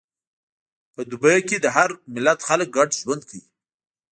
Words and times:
په 0.93 1.01
دوبی 1.09 1.39
کې 1.47 1.57
د 1.61 1.67
هر 1.75 1.89
ملت 2.13 2.39
خلک 2.47 2.67
ګډ 2.77 2.89
ژوند 3.01 3.21
کوي. 3.29 3.43